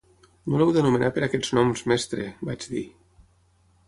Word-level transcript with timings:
"No 0.51 0.59
l'heu 0.59 0.69
d'anomenar 0.77 1.09
per 1.17 1.21
aquests 1.27 1.53
noms, 1.57 1.83
mestre", 1.91 2.25
vaig 2.49 2.65
dir. 2.73 2.83